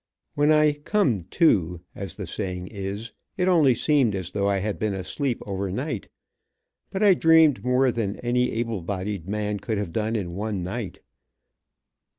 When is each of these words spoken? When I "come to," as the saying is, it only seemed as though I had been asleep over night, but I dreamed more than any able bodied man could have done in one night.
When 0.33 0.51
I 0.51 0.73
"come 0.73 1.25
to," 1.25 1.81
as 1.93 2.15
the 2.15 2.25
saying 2.25 2.69
is, 2.69 3.11
it 3.37 3.47
only 3.47 3.75
seemed 3.75 4.15
as 4.15 4.31
though 4.31 4.49
I 4.49 4.57
had 4.57 4.79
been 4.79 4.95
asleep 4.95 5.39
over 5.45 5.69
night, 5.71 6.09
but 6.89 7.03
I 7.03 7.13
dreamed 7.13 7.63
more 7.63 7.91
than 7.91 8.15
any 8.21 8.49
able 8.53 8.81
bodied 8.81 9.27
man 9.27 9.59
could 9.59 9.77
have 9.77 9.93
done 9.93 10.15
in 10.15 10.33
one 10.33 10.63
night. 10.63 11.01